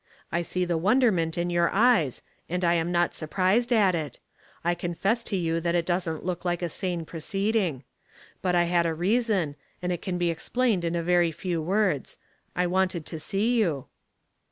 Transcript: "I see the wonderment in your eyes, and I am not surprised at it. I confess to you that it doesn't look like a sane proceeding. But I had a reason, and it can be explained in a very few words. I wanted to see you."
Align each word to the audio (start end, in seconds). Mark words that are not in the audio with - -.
"I 0.31 0.41
see 0.41 0.65
the 0.65 0.79
wonderment 0.79 1.37
in 1.37 1.51
your 1.51 1.69
eyes, 1.71 2.23
and 2.49 2.65
I 2.65 2.73
am 2.73 2.91
not 2.91 3.13
surprised 3.13 3.71
at 3.71 3.93
it. 3.93 4.17
I 4.63 4.73
confess 4.73 5.21
to 5.25 5.37
you 5.37 5.59
that 5.59 5.75
it 5.75 5.85
doesn't 5.85 6.25
look 6.25 6.43
like 6.43 6.63
a 6.63 6.69
sane 6.69 7.05
proceeding. 7.05 7.83
But 8.41 8.55
I 8.55 8.63
had 8.63 8.87
a 8.87 8.95
reason, 8.95 9.55
and 9.79 9.91
it 9.91 10.01
can 10.01 10.17
be 10.17 10.31
explained 10.31 10.83
in 10.83 10.95
a 10.95 11.03
very 11.03 11.31
few 11.31 11.61
words. 11.61 12.17
I 12.55 12.65
wanted 12.65 13.05
to 13.05 13.19
see 13.19 13.59
you." 13.59 13.89